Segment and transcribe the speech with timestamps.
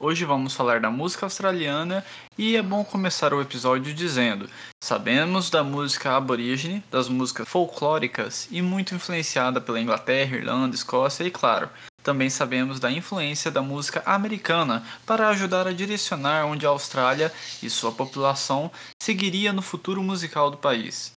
[0.00, 2.04] Hoje vamos falar da música australiana
[2.38, 4.48] e é bom começar o episódio dizendo:
[4.80, 11.32] sabemos da música aborígene, das músicas folclóricas e muito influenciada pela Inglaterra, Irlanda, Escócia e,
[11.32, 11.68] claro,
[12.00, 17.68] também sabemos da influência da música americana para ajudar a direcionar onde a Austrália e
[17.68, 18.70] sua população
[19.02, 21.10] seguiria no futuro musical do país.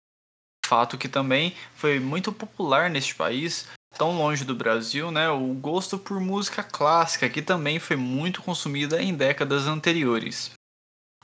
[0.65, 3.67] Fato que também foi muito popular neste país
[3.97, 9.01] tão longe do Brasil, né, o gosto por música clássica, que também foi muito consumida
[9.01, 10.51] em décadas anteriores.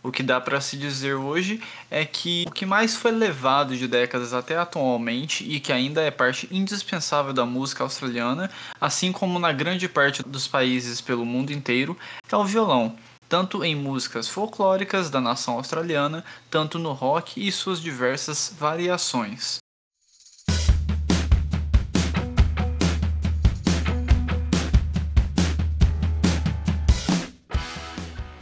[0.03, 3.87] O que dá para se dizer hoje é que o que mais foi levado de
[3.87, 8.49] décadas até atualmente e que ainda é parte indispensável da música australiana,
[8.79, 11.97] assim como na grande parte dos países pelo mundo inteiro,
[12.31, 12.95] é o violão,
[13.27, 19.57] tanto em músicas folclóricas da nação australiana, tanto no rock e suas diversas variações.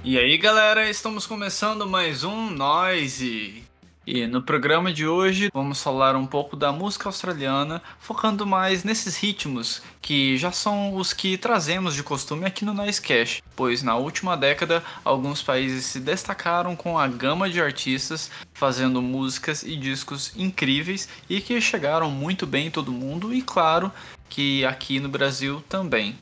[0.07, 3.63] E aí galera, estamos começando mais um Noise.
[4.05, 9.17] E no programa de hoje vamos falar um pouco da música australiana, focando mais nesses
[9.17, 14.37] ritmos que já são os que trazemos de costume aqui no Noisecast, pois na última
[14.37, 21.09] década alguns países se destacaram com a gama de artistas fazendo músicas e discos incríveis
[21.27, 23.91] e que chegaram muito bem em todo mundo e claro
[24.29, 26.15] que aqui no Brasil também.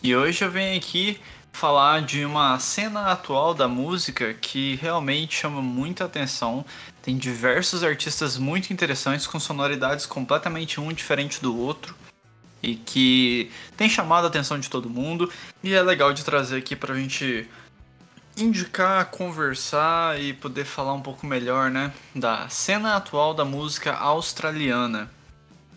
[0.00, 1.18] E hoje eu venho aqui
[1.52, 6.64] falar de uma cena atual da música que realmente chama muita atenção.
[7.02, 11.94] Tem diversos artistas muito interessantes com sonoridades completamente um diferente do outro
[12.62, 15.30] e que tem chamado a atenção de todo mundo
[15.62, 17.48] e é legal de trazer aqui pra gente
[18.36, 25.10] indicar, conversar e poder falar um pouco melhor, né, da cena atual da música australiana.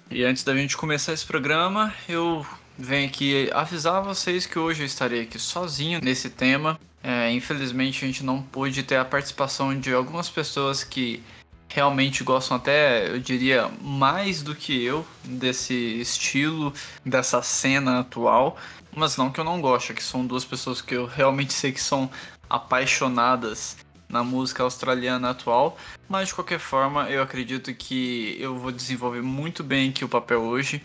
[0.09, 2.45] E antes da gente começar esse programa, eu
[2.81, 6.79] venho aqui avisar vocês que hoje eu estarei aqui sozinho nesse tema.
[7.03, 11.23] É, infelizmente a gente não pôde ter a participação de algumas pessoas que
[11.67, 16.73] realmente gostam até, eu diria, mais do que eu desse estilo,
[17.05, 18.57] dessa cena atual.
[18.93, 21.79] Mas não que eu não goste, que são duas pessoas que eu realmente sei que
[21.79, 22.09] são
[22.49, 23.77] apaixonadas
[24.09, 25.77] na música australiana atual,
[26.09, 30.41] mas de qualquer forma eu acredito que eu vou desenvolver muito bem aqui o papel
[30.41, 30.81] hoje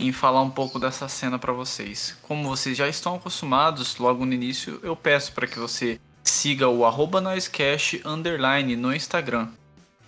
[0.00, 2.16] em falar um pouco dessa cena para vocês.
[2.22, 6.84] Como vocês já estão acostumados, logo no início eu peço para que você siga o
[6.84, 7.22] arroba
[8.04, 9.48] underline no Instagram.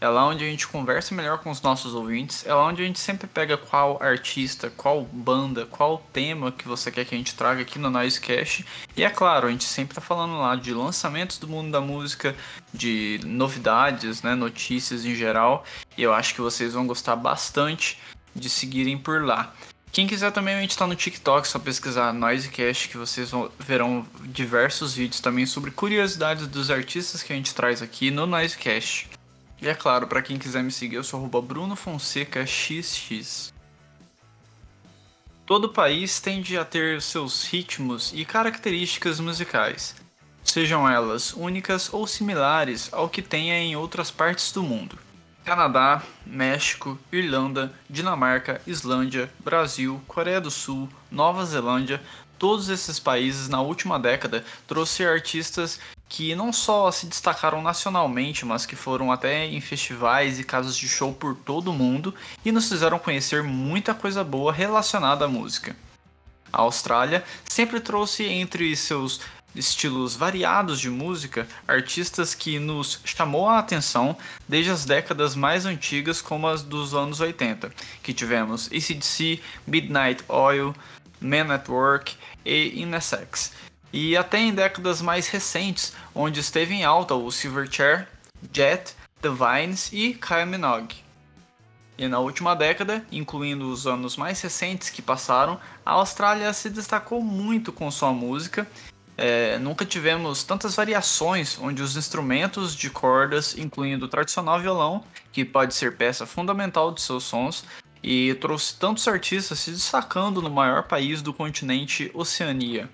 [0.00, 2.84] É lá onde a gente conversa melhor com os nossos ouvintes, é lá onde a
[2.84, 7.36] gente sempre pega qual artista, qual banda, qual tema que você quer que a gente
[7.36, 8.66] traga aqui no Noisecast.
[8.96, 12.34] E é claro, a gente sempre tá falando lá de lançamentos do mundo da música,
[12.74, 15.64] de novidades, né, notícias em geral.
[15.96, 17.96] E eu acho que vocês vão gostar bastante
[18.34, 19.54] de seguirem por lá.
[19.92, 24.94] Quem quiser também, a gente está no TikTok, só pesquisar Noisecast, que vocês verão diversos
[24.94, 29.10] vídeos também sobre curiosidades dos artistas que a gente traz aqui no Noisecast.
[29.60, 33.52] E é claro, para quem quiser me seguir, eu sou Bruno Fonseca XX.
[35.44, 39.94] Todo país tende a ter seus ritmos e características musicais,
[40.42, 44.98] sejam elas únicas ou similares ao que tenha em outras partes do mundo.
[45.44, 52.00] Canadá, México, Irlanda, Dinamarca, Islândia, Brasil, Coreia do Sul, Nova Zelândia,
[52.38, 58.66] todos esses países na última década trouxe artistas que não só se destacaram nacionalmente, mas
[58.66, 62.14] que foram até em festivais e casas de show por todo o mundo
[62.44, 65.74] e nos fizeram conhecer muita coisa boa relacionada à música.
[66.52, 69.20] A Austrália sempre trouxe entre seus
[69.54, 74.16] estilos variados de música, artistas que nos chamou a atenção
[74.48, 80.74] desde as décadas mais antigas, como as dos anos 80, que tivemos ACDC, Midnight Oil,
[81.20, 82.14] Men at Work
[82.44, 83.52] e Inessex.
[83.92, 88.08] E até em décadas mais recentes, onde esteve em alta o Silverchair,
[88.52, 90.96] Jet, The Vines e Kylie Minogue.
[91.98, 97.22] E na última década, incluindo os anos mais recentes que passaram, a Austrália se destacou
[97.22, 98.66] muito com sua música
[99.16, 105.44] é, nunca tivemos tantas variações onde os instrumentos de cordas, incluindo o tradicional violão, que
[105.44, 107.64] pode ser peça fundamental de seus sons,
[108.02, 112.90] e trouxe tantos artistas se destacando no maior país do continente Oceania.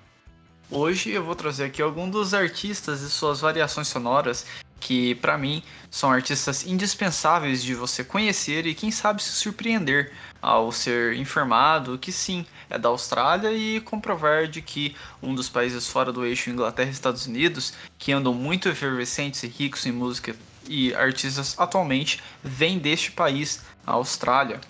[0.70, 4.44] Hoje eu vou trazer aqui alguns dos artistas e suas variações sonoras
[4.78, 10.12] que, para mim, são artistas indispensáveis de você conhecer e quem sabe se surpreender
[10.42, 15.88] ao ser informado que sim, é da Austrália e comprovar de que um dos países
[15.88, 20.34] fora do eixo Inglaterra e Estados Unidos, que andam muito efervescentes e ricos em música
[20.68, 24.60] e artistas atualmente, vem deste país, a Austrália.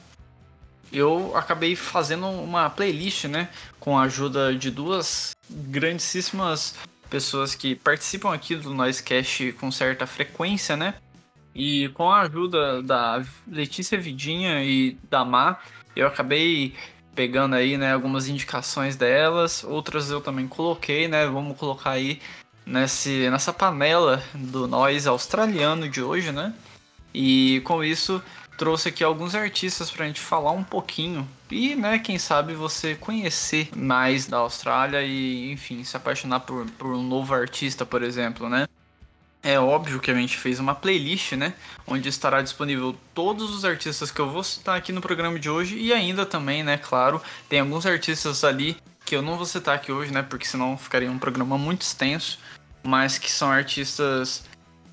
[0.93, 3.49] Eu acabei fazendo uma playlist, né,
[3.81, 6.75] com a ajuda de duas grandíssimas
[7.11, 10.95] pessoas que participam aqui do Noisecast com certa frequência, né?
[11.55, 15.59] E com a ajuda da Letícia Vidinha e da Má,
[15.97, 16.75] eu acabei
[17.19, 21.27] pegando aí, né, algumas indicações delas, outras eu também coloquei, né?
[21.27, 22.21] Vamos colocar aí
[22.65, 26.55] nesse, nessa panela do nós australiano de hoje, né?
[27.13, 28.23] E com isso
[28.57, 32.95] trouxe aqui alguns artistas para a gente falar um pouquinho e, né, quem sabe você
[32.95, 38.49] conhecer mais da Austrália e, enfim, se apaixonar por, por um novo artista, por exemplo,
[38.49, 38.69] né?
[39.43, 41.55] É óbvio que a gente fez uma playlist, né?
[41.87, 45.77] Onde estará disponível todos os artistas que eu vou citar aqui no programa de hoje
[45.79, 49.91] e ainda também, né, claro, tem alguns artistas ali que eu não vou citar aqui
[49.93, 50.23] hoje, né?
[50.23, 52.39] Porque senão ficaria um programa muito extenso,
[52.83, 54.45] mas que são artistas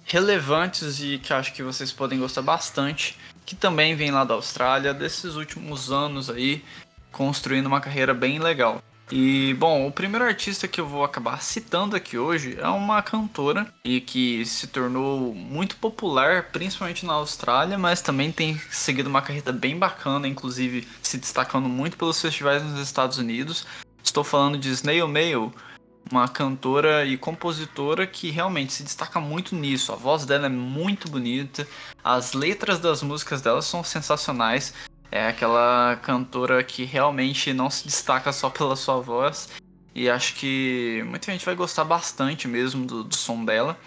[0.06, 4.94] relevantes e que acho que vocês podem gostar bastante, que também vem lá da Austrália,
[4.94, 6.64] desses últimos anos aí,
[7.12, 8.82] construindo uma carreira bem legal.
[9.12, 13.72] E bom, o primeiro artista que eu vou acabar citando aqui hoje é uma cantora
[13.84, 19.52] e que se tornou muito popular, principalmente na Austrália, mas também tem seguido uma carreira
[19.52, 23.68] bem bacana, inclusive se destacando muito pelos festivais nos Estados Unidos.
[24.04, 25.54] Estou falando de Snail Mail,
[26.12, 29.94] uma cantora e compositora que realmente se destaca muito nisso.
[29.94, 31.68] A voz dela é muito bonita,
[32.04, 34.74] as letras das músicas dela são sensacionais
[35.16, 39.50] é aquela cantora que realmente não se destaca só pela sua voz.
[39.96, 43.80] E acho que muita gente vai gostar bastante mesmo do, do som dela.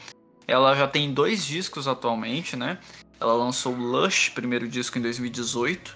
[0.46, 2.78] Ela já tem dois discos atualmente, né?
[3.20, 5.94] Ela lançou Lush, primeiro disco em 2018.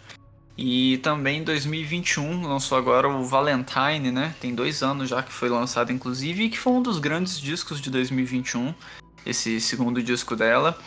[0.58, 4.34] E também em 2021 lançou agora o Valentine, né?
[4.38, 7.80] Tem dois anos já que foi lançado, inclusive, e que foi um dos grandes discos
[7.80, 8.74] de 2021,
[9.24, 10.78] esse segundo disco dela.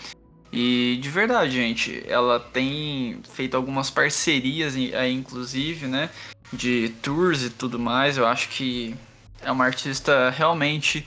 [0.56, 6.10] E de verdade, gente, ela tem feito algumas parcerias aí, inclusive, né?
[6.54, 8.16] De tours e tudo mais.
[8.16, 8.96] Eu acho que
[9.42, 11.06] é uma artista realmente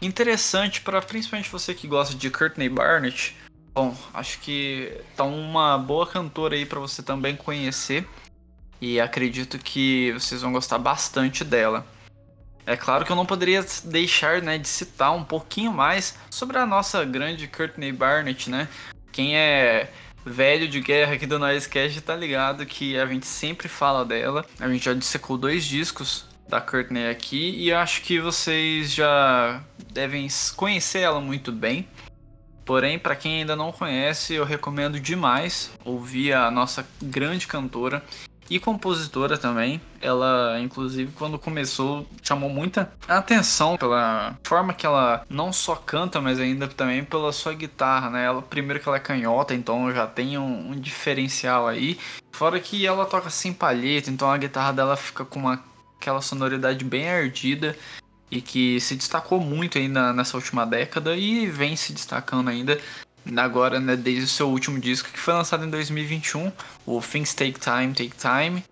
[0.00, 3.36] interessante para principalmente você que gosta de Courtney Barnett.
[3.74, 8.08] Bom, acho que tá uma boa cantora aí para você também conhecer.
[8.80, 11.86] E acredito que vocês vão gostar bastante dela.
[12.66, 16.66] É claro que eu não poderia deixar né, de citar um pouquinho mais sobre a
[16.66, 18.68] nossa grande Courtney Barnett, né?
[19.12, 19.88] Quem é
[20.24, 24.44] velho de guerra aqui do Noisecast tá ligado que a gente sempre fala dela.
[24.58, 30.26] A gente já dissecou dois discos da Courtney aqui e acho que vocês já devem
[30.56, 31.86] conhecer ela muito bem.
[32.64, 38.02] Porém, para quem ainda não conhece, eu recomendo demais ouvir a nossa grande cantora
[38.48, 39.80] e compositora também.
[40.00, 46.38] Ela, inclusive, quando começou, chamou muita atenção pela forma que ela não só canta, mas
[46.38, 48.24] ainda também pela sua guitarra, né?
[48.24, 51.98] Ela, primeiro que ela é canhota, então já tem um, um diferencial aí.
[52.32, 55.62] Fora que ela toca sem palheta, então a guitarra dela fica com uma,
[55.98, 57.76] aquela sonoridade bem ardida
[58.30, 62.78] e que se destacou muito ainda nessa última década e vem se destacando ainda
[63.36, 66.52] agora, né, desde o seu último disco, que foi lançado em 2021,
[66.84, 68.64] o Things Take Time, Take Time.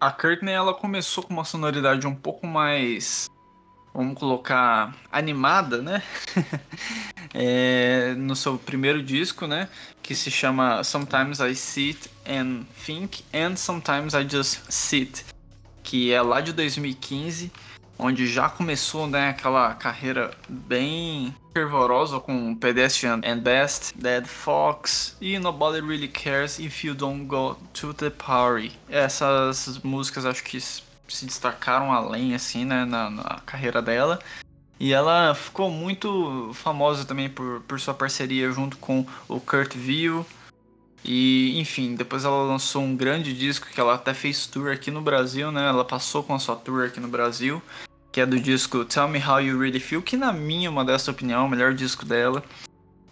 [0.00, 3.28] A Courtney, ela começou com uma sonoridade um pouco mais,
[3.94, 6.02] vamos colocar, animada, né?
[7.32, 9.68] é, no seu primeiro disco, né,
[10.02, 15.24] que se chama Sometimes I Sit and Think and Sometimes I Just Sit,
[15.82, 17.50] que é lá de 2015
[18.02, 25.38] onde já começou né, aquela carreira bem fervorosa com Pedestrian and Best, Dead Fox e
[25.38, 28.72] Nobody Really Cares If You Don't Go to the Party.
[28.88, 34.18] Essas músicas acho que se destacaram além assim, né, na, na carreira dela.
[34.80, 40.24] E ela ficou muito famosa também por, por sua parceria junto com o Kurt Vile.
[41.04, 45.00] E, enfim, depois ela lançou um grande disco que ela até fez tour aqui no
[45.02, 45.68] Brasil, né?
[45.68, 47.60] Ela passou com a sua tour aqui no Brasil
[48.12, 51.42] que é do disco Tell Me How You Really Feel, que na minha modesta opinião
[51.42, 52.44] é o melhor disco dela.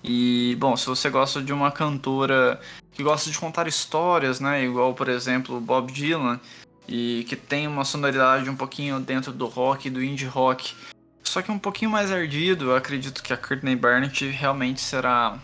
[0.05, 2.61] E, bom, se você gosta de uma cantora
[2.93, 6.39] que gosta de contar histórias, né, igual, por exemplo, Bob Dylan,
[6.87, 10.75] e que tem uma sonoridade um pouquinho dentro do rock, do indie rock,
[11.23, 15.39] só que um pouquinho mais ardido, eu acredito que a Courtney Barnett realmente será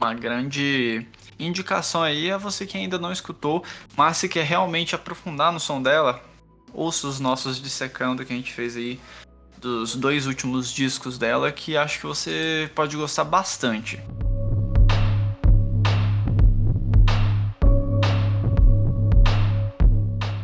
[0.00, 1.06] uma grande
[1.38, 3.62] indicação aí a você que ainda não escutou,
[3.96, 6.22] mas se quer realmente aprofundar no som dela,
[6.76, 9.00] ouça os nossos dissecando que a gente fez aí
[9.58, 13.98] dos dois últimos discos dela, que acho que você pode gostar bastante.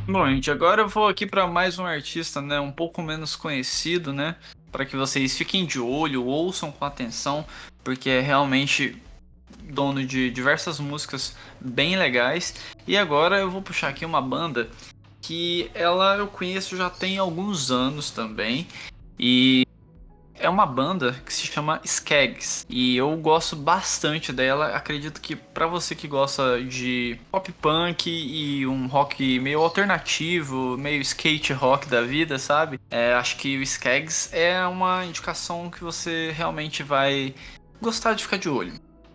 [0.09, 4.12] Bom, gente, agora eu vou aqui para mais um artista, né, um pouco menos conhecido,
[4.12, 4.37] né,
[4.71, 7.47] para que vocês fiquem de olho, ouçam com atenção,
[7.85, 8.97] porque é realmente
[9.71, 12.55] dono de diversas músicas bem legais.
[12.87, 14.69] E agora eu vou puxar aqui uma banda
[15.23, 18.67] que ela eu conheço já tem alguns anos também.
[19.19, 19.64] E
[20.43, 24.75] é uma banda que se chama Skaggs e eu gosto bastante dela.
[24.75, 31.00] Acredito que para você que gosta de pop punk e um rock meio alternativo, meio
[31.00, 32.81] skate rock da vida, sabe?
[32.91, 37.35] É, acho que o Skaggs é uma indicação que você realmente vai
[37.81, 38.75] gostar de ficar de olho.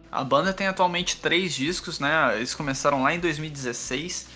[0.10, 2.38] A banda tem atualmente três discos, né?
[2.38, 4.28] Eles começaram lá em 2016,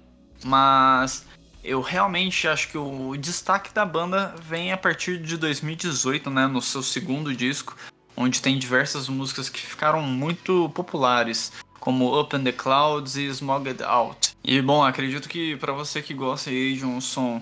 [0.44, 1.25] mas
[1.63, 6.62] eu realmente acho que o destaque da banda vem a partir de 2018, né, no
[6.62, 7.75] seu segundo disco,
[8.15, 13.84] onde tem diversas músicas que ficaram muito populares, como Up in the Clouds e Smogged
[13.84, 14.36] Out.
[14.44, 17.41] E bom, acredito que para você que gosta aí de um som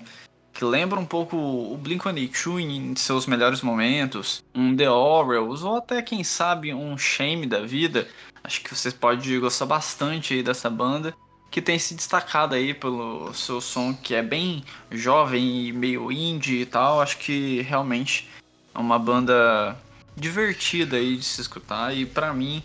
[0.53, 6.01] que lembra um pouco o Blink-182 em seus melhores momentos, um The Orioles ou até
[6.01, 8.09] quem sabe um Shame da vida,
[8.43, 11.15] acho que você pode gostar bastante aí dessa banda
[11.51, 16.61] que tem se destacado aí pelo seu som que é bem jovem e meio indie
[16.61, 17.01] e tal.
[17.01, 18.29] Acho que realmente
[18.73, 19.75] é uma banda
[20.15, 22.61] divertida aí de se escutar e para mim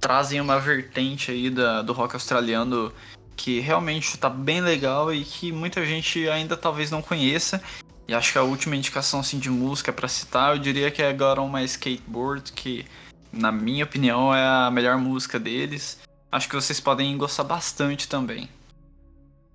[0.00, 2.92] trazem uma vertente aí da, do rock australiano
[3.36, 7.62] que realmente está bem legal e que muita gente ainda talvez não conheça.
[8.08, 11.14] E acho que a última indicação assim, de música para citar, eu diria que é
[11.38, 12.86] On My Skateboard, que
[13.32, 15.98] na minha opinião é a melhor música deles
[16.30, 18.48] acho que vocês podem gostar bastante também.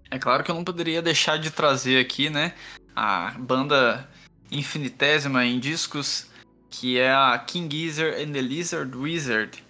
[0.09, 2.53] É claro que eu não poderia deixar de trazer aqui, né,
[2.95, 4.09] a banda
[4.51, 6.27] infinitésima em discos,
[6.69, 9.63] que é a King Gizzard and the Lizard Wizard.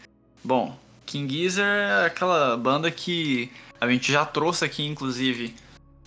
[0.44, 5.56] Bom, King Gizzard é aquela banda que a gente já trouxe aqui, inclusive,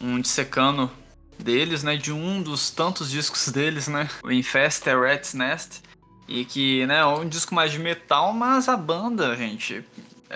[0.00, 0.90] um dissecano
[1.38, 5.82] deles, né, de um dos tantos discos deles, né, o Infest Rat's Nest,
[6.26, 9.84] e que, né, é um disco mais de metal, mas a banda, gente,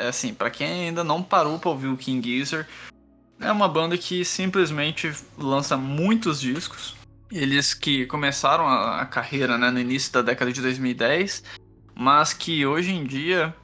[0.07, 2.69] assim, para quem ainda não parou para ouvir o King Gizzard,
[3.41, 6.97] é uma banda que simplesmente lança muitos discos.
[7.31, 11.45] Eles que começaram a, carreira né, no início da década de 2010,
[11.95, 13.55] mas que hoje em dia,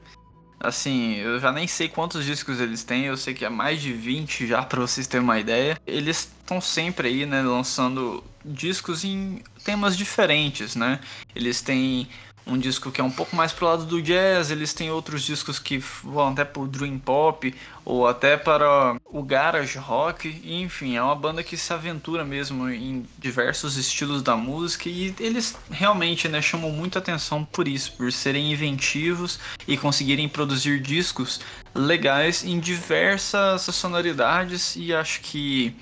[0.61, 3.93] assim, eu já nem sei quantos discos eles têm, eu sei que é mais de
[3.93, 5.79] 20 já para vocês terem uma ideia.
[5.87, 11.01] Eles estão sempre aí, né, lançando discos em temas diferentes, né?
[11.35, 12.07] Eles têm
[12.47, 15.59] um disco que é um pouco mais pro lado do jazz, eles têm outros discos
[15.59, 21.15] que vão até pro dream pop ou até para o garage rock, enfim, é uma
[21.15, 26.71] banda que se aventura mesmo em diversos estilos da música e eles realmente, né, chamam
[26.71, 31.41] muita atenção por isso, por serem inventivos e conseguirem produzir discos
[31.75, 35.75] legais em diversas sonoridades e acho que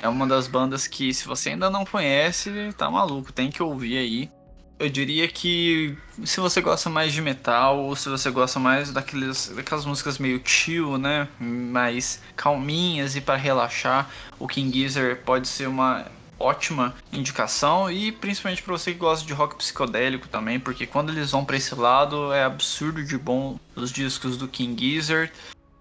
[0.00, 3.98] é uma das bandas que se você ainda não conhece, tá maluco, tem que ouvir
[3.98, 4.37] aí
[4.78, 9.52] eu diria que se você gosta mais de metal, ou se você gosta mais daqueles,
[9.54, 11.28] daquelas músicas meio chill, né?
[11.40, 14.08] Mais calminhas e para relaxar,
[14.38, 16.06] o King Gizzard pode ser uma
[16.38, 21.32] ótima indicação e principalmente para você que gosta de rock psicodélico também, porque quando eles
[21.32, 25.32] vão para esse lado é absurdo de bom os discos do King Gizzard.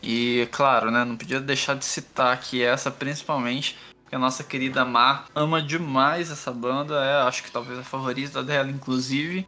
[0.02, 3.76] E claro, né, não podia deixar de citar que essa principalmente
[4.10, 8.44] que a nossa querida Mar ama demais essa banda, é, acho que talvez a favorita
[8.44, 9.48] dela, inclusive.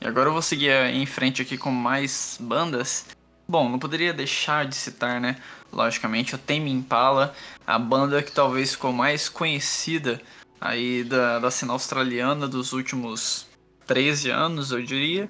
[0.00, 3.06] E agora eu vou seguir em frente aqui com mais bandas.
[3.48, 5.36] Bom, não poderia deixar de citar, né?
[5.72, 7.34] Logicamente, o Tame Impala,
[7.66, 10.20] a banda que talvez ficou mais conhecida
[10.60, 13.46] aí da, da cena australiana dos últimos
[13.86, 15.28] 13 anos, eu diria.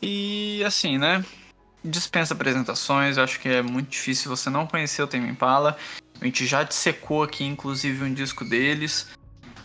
[0.00, 1.24] E assim, né?
[1.84, 5.76] Dispensa apresentações, acho que é muito difícil você não conhecer o Tame Impala.
[6.20, 9.08] A gente já dissecou aqui, inclusive, um disco deles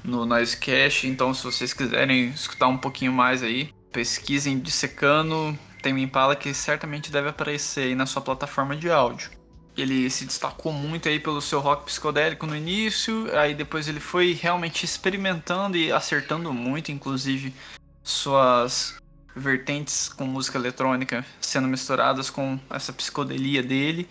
[0.03, 1.05] no Noisecast.
[1.05, 5.57] Então, se vocês quiserem escutar um pouquinho mais aí, pesquisem Dissecando.
[5.81, 9.29] Tem um Impala que certamente deve aparecer aí na sua plataforma de áudio.
[9.77, 14.31] Ele se destacou muito aí pelo seu rock psicodélico no início, aí depois ele foi
[14.31, 17.53] realmente experimentando e acertando muito, inclusive
[18.01, 18.95] suas
[19.35, 24.07] vertentes com música eletrônica sendo misturadas com essa psicodelia dele.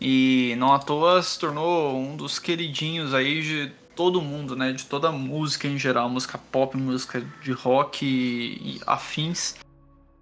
[0.00, 4.72] E não à toa se tornou um dos queridinhos aí de todo mundo, né?
[4.72, 9.56] De toda a música em geral, música pop, música de rock e afins.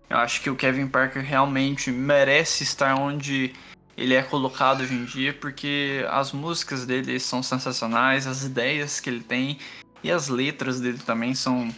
[0.09, 3.52] Eu acho que o Kevin Parker realmente merece estar onde
[3.97, 9.11] ele é colocado hoje em dia, porque as músicas dele são sensacionais, as ideias que
[9.11, 9.59] ele tem
[10.02, 11.75] e as letras dele também são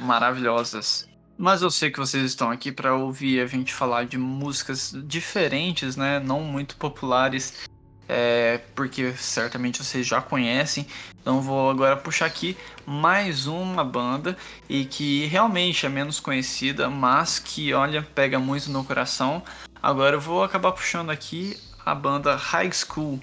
[0.00, 1.08] maravilhosas.
[1.38, 5.94] Mas eu sei que vocês estão aqui para ouvir a gente falar de músicas diferentes,
[5.94, 6.18] né?
[6.18, 7.68] Não muito populares,
[8.08, 10.84] é, porque certamente vocês já conhecem.
[11.20, 14.36] Então vou agora puxar aqui mais uma banda
[14.68, 19.40] e que realmente é menos conhecida, mas que, olha, pega muito no coração.
[19.80, 23.20] Agora eu vou acabar puxando aqui a banda High School,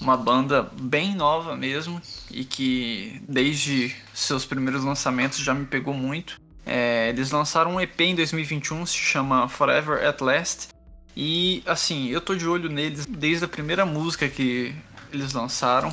[0.00, 6.38] uma banda bem nova mesmo e que desde seus primeiros lançamentos já me pegou muito.
[6.72, 10.68] É, eles lançaram um EP em 2021, se chama Forever at Last.
[11.16, 14.72] E assim, eu tô de olho neles desde a primeira música que
[15.12, 15.92] eles lançaram.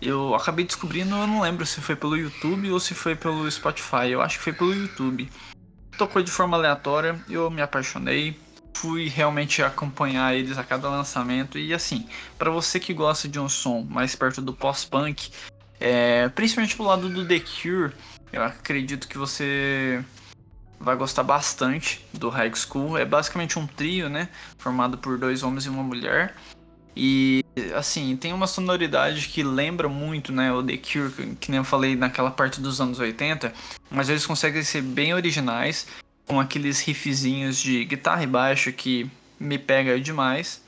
[0.00, 4.08] Eu acabei descobrindo, eu não lembro se foi pelo YouTube ou se foi pelo Spotify.
[4.10, 5.30] Eu acho que foi pelo YouTube.
[5.98, 8.40] Tocou de forma aleatória, eu me apaixonei.
[8.72, 11.58] Fui realmente acompanhar eles a cada lançamento.
[11.58, 12.08] E assim,
[12.38, 15.30] para você que gosta de um som mais perto do pós-punk,
[15.78, 17.92] é, principalmente pro lado do The Cure,
[18.32, 20.04] eu acredito que você
[20.78, 22.98] vai gostar bastante do High School.
[22.98, 24.28] É basicamente um trio, né?
[24.58, 26.34] Formado por dois homens e uma mulher.
[26.96, 31.64] E assim, tem uma sonoridade que lembra muito, né, o The Cure, que nem eu
[31.64, 33.52] falei naquela parte dos anos 80,
[33.90, 35.86] mas eles conseguem ser bem originais,
[36.26, 40.62] com aqueles riffzinhos de guitarra e baixo que me pega demais.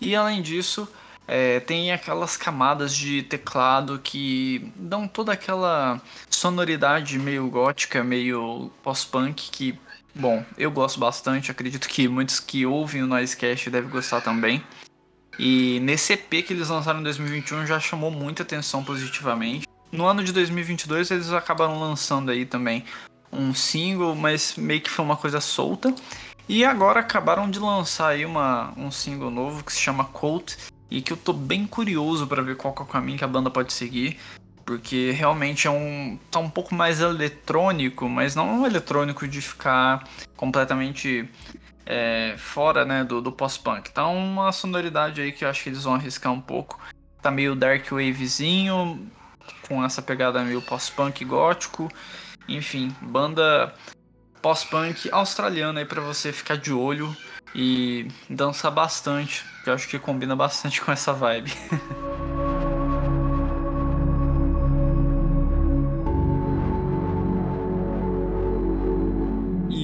[0.00, 0.88] E além disso,
[1.26, 9.50] é, tem aquelas camadas de teclado que dão toda aquela sonoridade meio gótica, meio pós-punk
[9.50, 9.78] que,
[10.14, 14.62] bom, eu gosto bastante, acredito que muitos que ouvem o Noisecast devem gostar também.
[15.38, 19.66] E nesse EP que eles lançaram em 2021 já chamou muita atenção positivamente.
[19.90, 22.84] No ano de 2022 eles acabaram lançando aí também
[23.32, 25.94] um single, mas meio que foi uma coisa solta.
[26.48, 30.56] E agora acabaram de lançar aí uma, um single novo que se chama Colt
[30.92, 33.50] e que eu tô bem curioso para ver qual é o caminho que a banda
[33.50, 34.18] pode seguir,
[34.62, 40.06] porque realmente é um tá um pouco mais eletrônico, mas não um eletrônico de ficar
[40.36, 41.26] completamente
[41.86, 43.90] é, fora né, do, do pós-punk.
[43.90, 46.78] Tá uma sonoridade aí que eu acho que eles vão arriscar um pouco.
[47.22, 49.10] Tá meio dark wavezinho,
[49.66, 51.88] com essa pegada meio pós-punk gótico.
[52.46, 53.74] Enfim, banda
[54.42, 57.16] pós-punk australiana aí para você ficar de olho
[57.54, 61.52] e dançar bastante, que eu acho que combina bastante com essa vibe.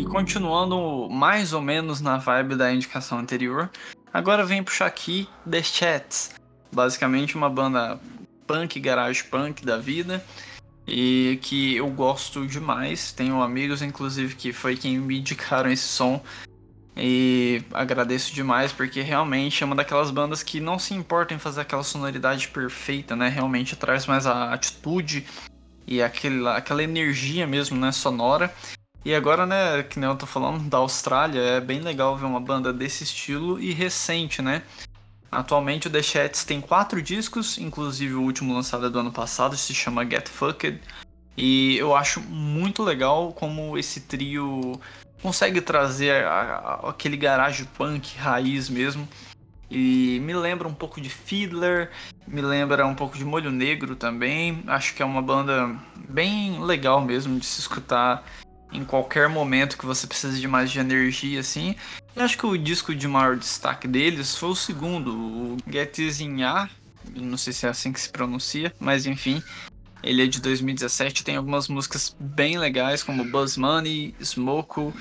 [0.08, 3.70] continuando mais ou menos na vibe da indicação anterior,
[4.12, 6.35] agora vem puxar aqui The Chats,
[6.72, 8.00] basicamente uma banda
[8.44, 10.24] punk, garage punk da vida,
[10.87, 13.12] e que eu gosto demais.
[13.12, 16.20] Tenho amigos, inclusive, que foi quem me indicaram esse som.
[16.98, 21.61] E agradeço demais porque realmente é uma daquelas bandas que não se importa em fazer
[21.61, 23.28] aquela sonoridade perfeita, né?
[23.28, 25.24] Realmente traz mais a atitude
[25.87, 27.92] e aquele, aquela energia mesmo, né?
[27.92, 28.52] Sonora.
[29.04, 32.40] E agora, né, que nem eu tô falando da Austrália, é bem legal ver uma
[32.40, 34.62] banda desse estilo e recente, né?
[35.30, 39.56] Atualmente o The Chats tem quatro discos, inclusive o último lançado é do ano passado,
[39.56, 40.80] se chama Get Fucked.
[41.37, 44.80] E eu acho muito legal como esse trio
[45.22, 49.09] consegue trazer a, a, aquele garage punk raiz mesmo.
[49.70, 51.90] E me lembra um pouco de Fiddler,
[52.26, 54.62] me lembra um pouco de Molho Negro também.
[54.66, 55.76] Acho que é uma banda
[56.09, 58.24] bem legal mesmo de se escutar
[58.72, 61.74] em qualquer momento que você precisa de mais de energia, assim.
[62.16, 66.68] Acho que o disco de maior destaque deles foi o segundo, o Get In A,
[67.14, 69.42] não sei se é assim que se pronuncia, mas enfim.
[70.02, 74.92] Ele é de 2017, tem algumas músicas bem legais, como Buzz Money, Smoke,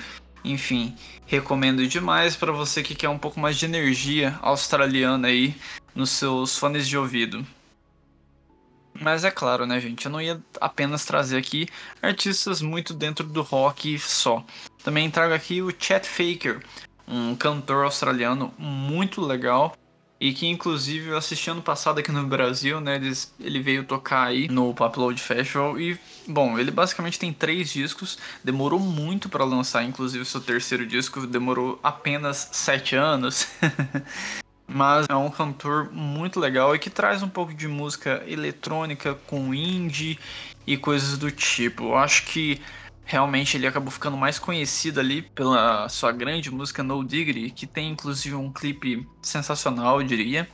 [0.44, 5.54] enfim, recomendo demais para você que quer um pouco mais de energia australiana aí
[5.94, 7.46] nos seus fones de ouvido.
[9.00, 10.06] Mas é claro, né, gente?
[10.06, 11.68] Eu não ia apenas trazer aqui
[12.02, 14.44] artistas muito dentro do rock só.
[14.82, 16.60] Também trago aqui o Chet Faker,
[17.06, 19.76] um cantor australiano muito legal.
[20.20, 22.96] E que inclusive eu assisti ano passado aqui no Brasil, né?
[22.96, 25.80] Ele, ele veio tocar aí no Upload Festival.
[25.80, 28.18] E, bom, ele basicamente tem três discos.
[28.42, 33.46] Demorou muito para lançar, inclusive seu terceiro disco demorou apenas sete anos.
[34.68, 39.54] mas é um cantor muito legal e que traz um pouco de música eletrônica com
[39.54, 40.18] indie
[40.66, 41.84] e coisas do tipo.
[41.84, 42.60] Eu acho que
[43.08, 47.90] realmente ele acabou ficando mais conhecido ali pela sua grande música No Diggity, que tem
[47.90, 50.46] inclusive um clipe sensacional, eu diria.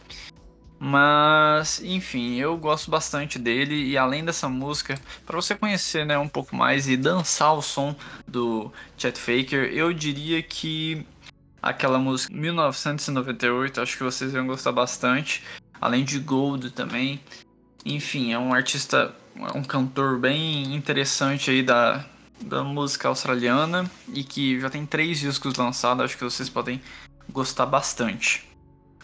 [0.79, 6.29] Mas, enfim, eu gosto bastante dele e além dessa música, para você conhecer, né, um
[6.29, 11.05] pouco mais e dançar o som do Chet Faker, eu diria que
[11.61, 15.43] aquela música 1998, acho que vocês vão gostar bastante.
[15.81, 17.21] Além de Gold também.
[17.85, 19.13] Enfim, é um artista,
[19.57, 22.05] um cantor bem interessante aí da,
[22.41, 26.81] da música australiana e que já tem três discos lançados, acho que vocês podem
[27.31, 28.55] gostar bastante.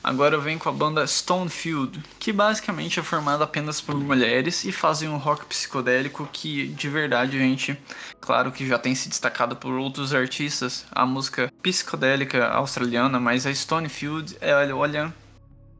[0.02, 4.72] Agora eu venho com a banda Stonefield, que basicamente é formada apenas por mulheres e
[4.72, 7.78] fazem um rock psicodélico que, de verdade, gente,
[8.18, 13.50] claro que já tem se destacado por outros artistas, a música psicodélica australiana, mas a
[13.50, 15.12] Stonefield, é, olha,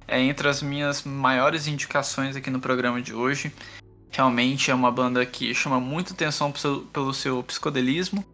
[0.07, 3.51] é entre as minhas maiores indicações aqui no programa de hoje.
[4.11, 6.53] Realmente é uma banda que chama muita atenção
[6.93, 8.25] pelo seu psicodelismo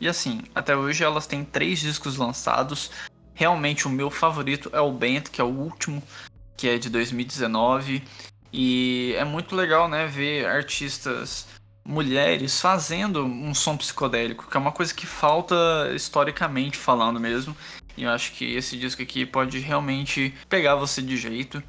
[0.00, 2.90] E assim, até hoje elas têm três discos lançados.
[3.34, 6.02] Realmente o meu favorito é o Bent, que é o último,
[6.56, 8.02] que é de 2019.
[8.52, 11.46] E é muito legal, né, ver artistas
[11.84, 15.54] mulheres fazendo um som psicodélico, que é uma coisa que falta
[15.94, 17.56] historicamente falando mesmo.
[17.96, 21.62] E eu acho que esse disco aqui pode realmente pegar você de jeito.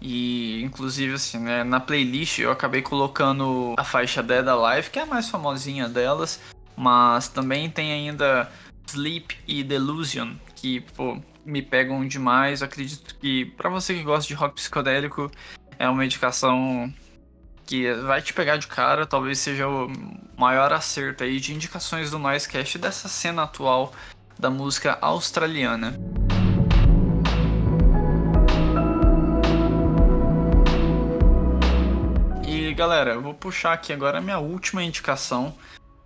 [0.00, 5.02] E inclusive assim, né, na playlist eu acabei colocando a faixa Dead Alive, que é
[5.02, 6.40] a mais famosinha delas,
[6.76, 8.50] mas também tem ainda
[8.86, 12.62] Sleep e Delusion, que pô, me pegam demais.
[12.62, 15.30] Acredito que para você que gosta de rock psicodélico,
[15.78, 16.92] é uma indicação
[17.64, 19.90] que vai te pegar de cara, talvez seja o
[20.36, 23.92] maior acerto aí de indicações do Noisecast dessa cena atual
[24.38, 25.98] da música australiana.
[32.76, 35.54] Galera, eu vou puxar aqui agora a minha última indicação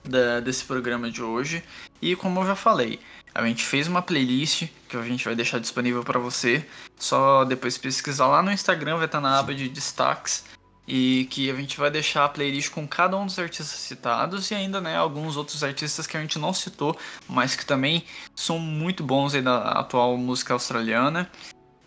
[0.05, 1.65] da, desse programa de hoje.
[2.01, 3.01] E como eu já falei,
[3.35, 6.65] a gente fez uma playlist que a gente vai deixar disponível para você.
[6.97, 10.45] Só depois pesquisar lá no Instagram, vai estar na aba de destaques.
[10.87, 14.55] E que a gente vai deixar a playlist com cada um dos artistas citados e
[14.55, 16.97] ainda né, alguns outros artistas que a gente não citou,
[17.29, 18.05] mas que também
[18.35, 21.31] são muito bons aí da atual música australiana.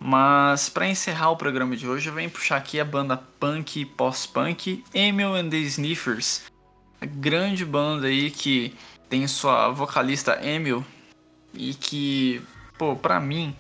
[0.06, 3.86] Mas para encerrar o programa de hoje, eu venho puxar aqui a banda punk e
[3.86, 6.42] pós-punk Emil and the Sniffers.
[7.00, 8.76] A grande banda aí que
[9.08, 10.84] tem sua vocalista Emil
[11.54, 12.42] e que,
[12.78, 13.56] pô, pra mim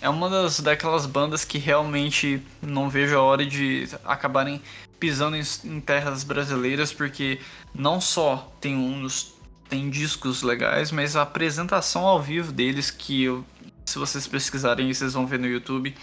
[0.00, 4.62] é uma das daquelas bandas que realmente não vejo a hora de acabarem
[5.00, 7.40] pisando em, em terras brasileiras, porque
[7.74, 9.36] não só tem uns
[9.68, 13.44] tem discos legais, mas a apresentação ao vivo deles, que eu,
[13.88, 15.94] se vocês pesquisarem vocês vão ver no YouTube,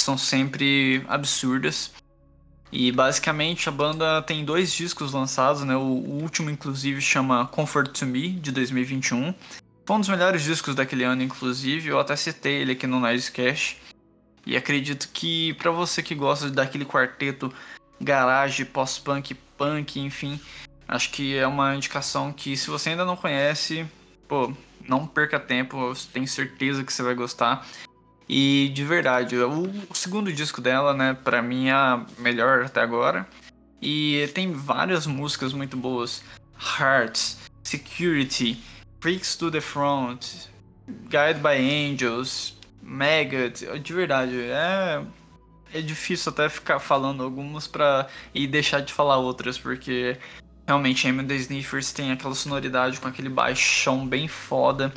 [0.00, 1.90] são sempre absurdas.
[2.70, 5.74] E basicamente a banda tem dois discos lançados, né?
[5.74, 9.34] O, último, inclusive, chama Comfort to Me, de 2021.
[9.84, 11.88] Foi um dos melhores discos daquele ano, inclusive.
[11.88, 13.76] Eu até citei ele aqui no Nice Cash.
[14.46, 17.52] E acredito que para você que gosta daquele quarteto
[18.00, 20.40] garage, pós-punk, punk, enfim,
[20.86, 23.86] acho que é uma indicação que se você ainda não conhece,
[24.26, 24.52] pô,
[24.90, 27.64] não perca tempo, eu tenho certeza que você vai gostar.
[28.28, 33.26] E de verdade, o, segundo disco dela, né, para mim é a melhor até agora.
[33.80, 36.22] E tem várias músicas muito boas.
[36.78, 38.60] Hearts, Security,
[39.00, 40.48] Freaks to the Front,
[40.86, 45.02] Guide by Angels, Maggot, de verdade, é
[45.72, 50.18] é difícil até ficar falando algumas para e deixar de falar outras, porque
[50.70, 54.92] realmente Eminem the Sniffers tem aquela sonoridade com aquele baixão bem foda.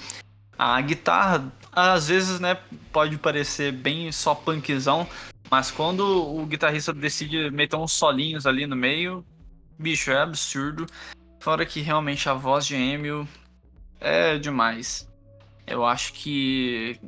[0.57, 2.59] A guitarra, às vezes, né,
[2.91, 5.07] pode parecer bem só punkzão,
[5.49, 9.25] mas quando o guitarrista decide meter uns solinhos ali no meio,
[9.79, 10.85] bicho, é absurdo.
[11.39, 13.27] Fora que realmente a voz de Emil
[13.99, 15.09] é demais.
[15.65, 16.99] Eu acho que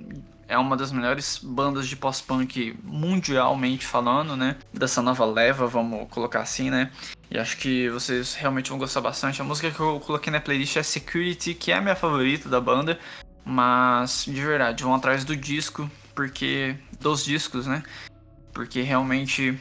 [0.47, 4.57] é uma das melhores bandas de pós-punk mundialmente falando, né?
[4.73, 6.91] Dessa nova leva, vamos colocar assim, né?
[7.29, 9.41] E acho que vocês realmente vão gostar bastante.
[9.41, 12.61] A música que eu coloquei na playlist é Security, que é a minha favorita da
[12.61, 12.99] banda.
[13.43, 16.75] Mas, de verdade, vão atrás do disco, porque.
[16.99, 17.83] dos discos, né?
[18.53, 19.59] Porque realmente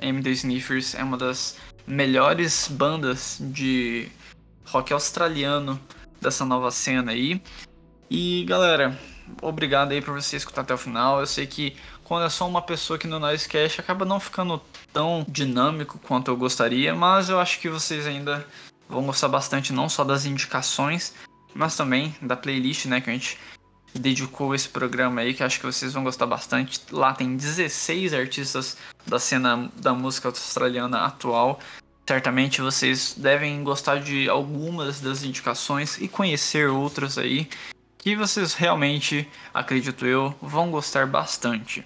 [0.00, 4.08] MD Sniffers é uma das melhores bandas de
[4.64, 5.78] rock australiano
[6.20, 7.42] dessa nova cena aí.
[8.10, 8.98] E galera,
[9.42, 11.20] obrigado aí por você escutar até o final.
[11.20, 14.60] Eu sei que quando é só uma pessoa aqui no Noisecast acaba não ficando
[14.92, 18.46] tão dinâmico quanto eu gostaria, mas eu acho que vocês ainda
[18.88, 21.14] vão gostar bastante não só das indicações,
[21.54, 23.38] mas também da playlist, né, que a gente
[23.94, 26.80] dedicou esse programa aí, que acho que vocês vão gostar bastante.
[26.90, 31.60] Lá tem 16 artistas da cena da música australiana atual
[32.06, 37.48] Certamente vocês devem gostar de algumas das indicações e conhecer outras aí
[38.04, 41.82] que vocês realmente, acredito eu, vão gostar bastante.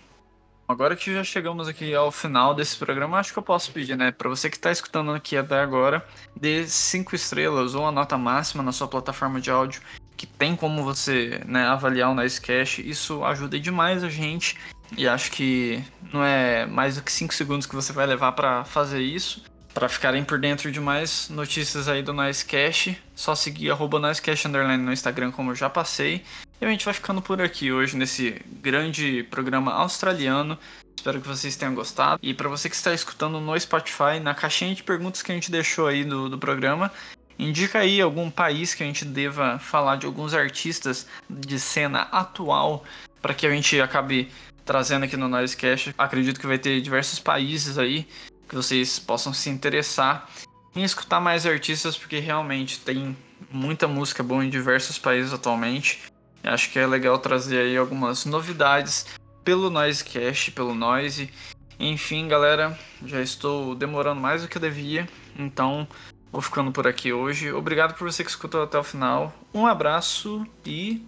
[0.66, 4.10] Agora que já chegamos aqui ao final desse programa, acho que eu posso pedir, né,
[4.10, 6.04] para você que está escutando aqui até agora,
[6.34, 9.80] dê cinco estrelas ou a nota máxima na sua plataforma de áudio
[10.16, 12.82] que tem como você né, avaliar o Nicecast.
[12.82, 14.58] Isso ajuda demais a gente
[14.96, 15.80] e acho que
[16.12, 19.44] não é mais do que 5 segundos que você vai levar para fazer isso.
[19.74, 25.30] Para ficarem por dentro de mais notícias aí do Nicecast, só seguir arroba no Instagram,
[25.30, 26.24] como eu já passei.
[26.60, 30.58] E a gente vai ficando por aqui hoje nesse grande programa australiano.
[30.96, 32.18] Espero que vocês tenham gostado.
[32.20, 35.50] E para você que está escutando no Spotify, na caixinha de perguntas que a gente
[35.50, 36.90] deixou aí do, do programa,
[37.38, 42.84] indica aí algum país que a gente deva falar de alguns artistas de cena atual
[43.22, 44.28] para que a gente acabe
[44.64, 45.94] trazendo aqui no Noisecast.
[45.96, 48.08] Acredito que vai ter diversos países aí
[48.48, 50.28] que vocês possam se interessar
[50.74, 53.16] em escutar mais artistas, porque realmente tem
[53.50, 56.00] muita música boa em diversos países atualmente.
[56.42, 59.06] Acho que é legal trazer aí algumas novidades
[59.44, 61.30] pelo Noisecast, pelo Noise.
[61.78, 65.08] Enfim, galera, já estou demorando mais do que eu devia,
[65.38, 65.86] então
[66.32, 67.52] vou ficando por aqui hoje.
[67.52, 69.32] Obrigado por você que escutou até o final.
[69.54, 71.02] Um abraço e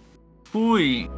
[0.45, 1.09] fui!